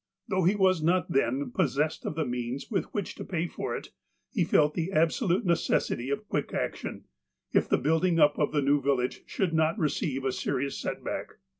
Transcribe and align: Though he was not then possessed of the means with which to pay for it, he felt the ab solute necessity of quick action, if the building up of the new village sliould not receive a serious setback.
Though 0.27 0.45
he 0.45 0.55
was 0.55 0.81
not 0.81 1.11
then 1.11 1.51
possessed 1.51 2.07
of 2.07 2.15
the 2.15 2.25
means 2.25 2.71
with 2.71 2.85
which 2.85 3.13
to 3.17 3.23
pay 3.23 3.45
for 3.45 3.75
it, 3.77 3.91
he 4.31 4.43
felt 4.43 4.73
the 4.73 4.91
ab 4.91 5.09
solute 5.09 5.45
necessity 5.45 6.09
of 6.09 6.27
quick 6.27 6.55
action, 6.55 7.05
if 7.53 7.69
the 7.69 7.77
building 7.77 8.19
up 8.19 8.39
of 8.39 8.51
the 8.51 8.63
new 8.63 8.81
village 8.81 9.23
sliould 9.27 9.53
not 9.53 9.77
receive 9.77 10.25
a 10.25 10.31
serious 10.31 10.75
setback. 10.81 11.33